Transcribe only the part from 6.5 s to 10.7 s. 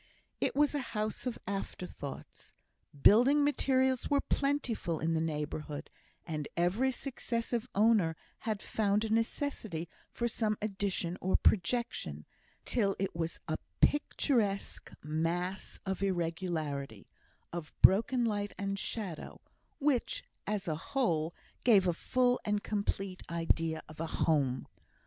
every successive owner had found a necessity for some